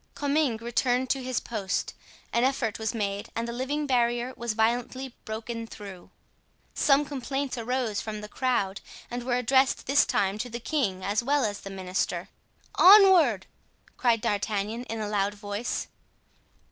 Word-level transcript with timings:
Comminges 0.15 0.61
returned 0.63 1.11
to 1.11 1.21
his 1.21 1.39
post. 1.39 1.93
An 2.33 2.43
effort 2.43 2.79
was 2.79 2.95
made 2.95 3.29
and 3.35 3.47
the 3.47 3.51
living 3.53 3.85
barrier 3.85 4.33
was 4.35 4.53
violently 4.53 5.13
broken 5.25 5.67
through. 5.67 6.09
Some 6.73 7.05
complaints 7.05 7.55
arose 7.55 8.01
from 8.01 8.21
the 8.21 8.27
crowd 8.27 8.81
and 9.11 9.21
were 9.21 9.37
addressed 9.37 9.85
this 9.85 10.03
time 10.07 10.39
to 10.39 10.49
the 10.49 10.59
king 10.59 11.03
as 11.03 11.21
well 11.23 11.45
as 11.45 11.59
the 11.59 11.69
minister. 11.69 12.29
"Onward!" 12.79 13.45
cried 13.95 14.21
D'Artagnan, 14.21 14.85
in 14.85 14.99
a 14.99 15.07
loud 15.07 15.35
voice. 15.35 15.87